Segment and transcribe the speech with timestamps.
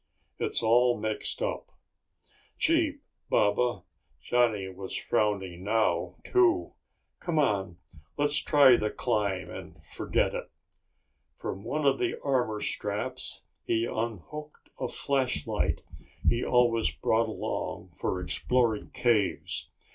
[0.39, 1.69] It is all mixed up."
[2.57, 3.83] "Gee, Baba,"
[4.19, 6.73] Johnny was frowning now, too.
[7.19, 7.77] "C'mon,
[8.17, 10.49] let's try the climb and forget it."
[11.35, 15.81] From one of the armor straps he unhooked a flashlight
[16.27, 19.69] he always brought along for exploring caves.